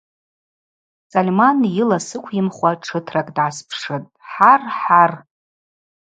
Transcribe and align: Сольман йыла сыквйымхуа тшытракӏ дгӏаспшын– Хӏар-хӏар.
Сольман 1.11 1.57
йыла 1.75 1.99
сыквйымхуа 2.07 2.71
тшытракӏ 2.79 3.31
дгӏаспшын– 3.35 4.03
Хӏар-хӏар. 4.29 5.11